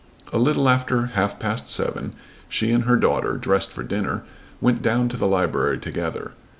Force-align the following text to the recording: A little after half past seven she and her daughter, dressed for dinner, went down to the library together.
A 0.33 0.39
little 0.39 0.67
after 0.67 1.05
half 1.13 1.37
past 1.37 1.69
seven 1.69 2.13
she 2.49 2.71
and 2.71 2.85
her 2.85 2.95
daughter, 2.95 3.37
dressed 3.37 3.69
for 3.69 3.83
dinner, 3.83 4.23
went 4.59 4.81
down 4.81 5.09
to 5.09 5.15
the 5.17 5.27
library 5.27 5.77
together. 5.77 6.31